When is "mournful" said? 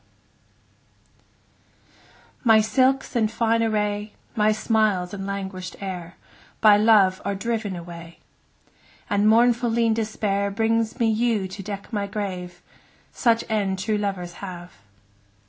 9.29-9.69